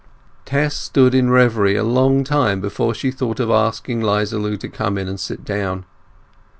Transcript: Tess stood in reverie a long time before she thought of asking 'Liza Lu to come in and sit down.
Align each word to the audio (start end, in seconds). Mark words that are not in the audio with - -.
Tess 0.45 0.75
stood 0.75 1.13
in 1.13 1.29
reverie 1.29 1.75
a 1.75 1.83
long 1.83 2.23
time 2.23 2.59
before 2.59 2.95
she 2.95 3.11
thought 3.11 3.39
of 3.39 3.51
asking 3.51 4.01
'Liza 4.01 4.39
Lu 4.39 4.57
to 4.57 4.67
come 4.67 4.97
in 4.97 5.07
and 5.07 5.19
sit 5.19 5.45
down. 5.45 5.85